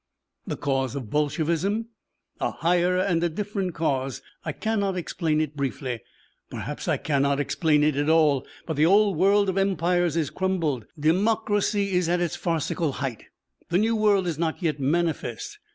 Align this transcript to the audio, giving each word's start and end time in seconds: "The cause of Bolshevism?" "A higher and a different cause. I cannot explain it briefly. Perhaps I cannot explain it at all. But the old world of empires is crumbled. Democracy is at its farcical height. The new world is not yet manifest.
"The 0.47 0.57
cause 0.57 0.95
of 0.95 1.11
Bolshevism?" 1.11 1.85
"A 2.39 2.49
higher 2.49 2.97
and 2.97 3.23
a 3.23 3.29
different 3.29 3.75
cause. 3.75 4.23
I 4.43 4.51
cannot 4.51 4.97
explain 4.97 5.39
it 5.39 5.55
briefly. 5.55 5.99
Perhaps 6.49 6.87
I 6.87 6.97
cannot 6.97 7.39
explain 7.39 7.83
it 7.83 7.95
at 7.95 8.09
all. 8.09 8.47
But 8.65 8.77
the 8.77 8.85
old 8.87 9.15
world 9.15 9.47
of 9.47 9.59
empires 9.59 10.17
is 10.17 10.31
crumbled. 10.31 10.87
Democracy 10.99 11.91
is 11.91 12.09
at 12.09 12.19
its 12.19 12.35
farcical 12.35 12.93
height. 12.93 13.25
The 13.69 13.77
new 13.77 13.95
world 13.95 14.25
is 14.25 14.39
not 14.39 14.59
yet 14.63 14.79
manifest. 14.79 15.59